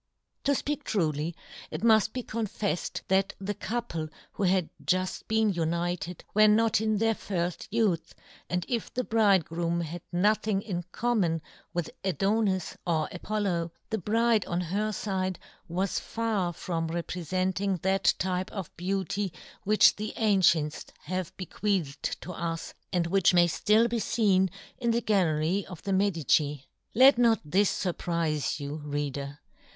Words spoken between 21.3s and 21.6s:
be